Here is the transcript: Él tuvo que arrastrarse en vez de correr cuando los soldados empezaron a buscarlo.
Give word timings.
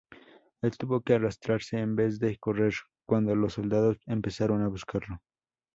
Él 0.63 0.75
tuvo 0.79 1.01
que 1.01 1.13
arrastrarse 1.13 1.77
en 1.77 1.95
vez 1.95 2.17
de 2.17 2.35
correr 2.39 2.73
cuando 3.05 3.35
los 3.35 3.53
soldados 3.53 3.97
empezaron 4.07 4.63
a 4.63 4.67
buscarlo. 4.67 5.19